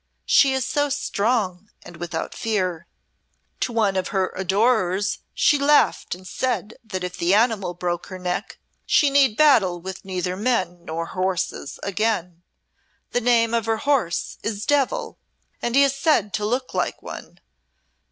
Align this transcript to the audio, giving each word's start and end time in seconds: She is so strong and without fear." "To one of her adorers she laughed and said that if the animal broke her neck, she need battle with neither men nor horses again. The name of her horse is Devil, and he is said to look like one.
She 0.25 0.51
is 0.53 0.65
so 0.65 0.89
strong 0.89 1.69
and 1.83 1.97
without 1.97 2.33
fear." 2.33 2.87
"To 3.59 3.71
one 3.71 3.95
of 3.95 4.07
her 4.07 4.33
adorers 4.35 5.19
she 5.31 5.59
laughed 5.59 6.15
and 6.15 6.27
said 6.27 6.73
that 6.83 7.03
if 7.03 7.17
the 7.17 7.35
animal 7.35 7.75
broke 7.75 8.07
her 8.07 8.17
neck, 8.17 8.57
she 8.87 9.11
need 9.11 9.37
battle 9.37 9.79
with 9.79 10.03
neither 10.03 10.35
men 10.35 10.85
nor 10.85 11.05
horses 11.13 11.79
again. 11.83 12.41
The 13.11 13.21
name 13.21 13.53
of 13.53 13.67
her 13.67 13.77
horse 13.85 14.39
is 14.41 14.65
Devil, 14.65 15.19
and 15.61 15.75
he 15.75 15.83
is 15.83 15.93
said 15.93 16.33
to 16.33 16.47
look 16.47 16.73
like 16.73 17.03
one. 17.03 17.39